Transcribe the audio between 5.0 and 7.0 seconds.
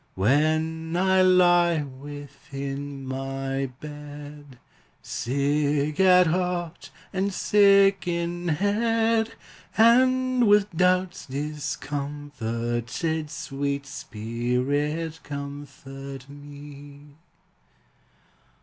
Sick at heart,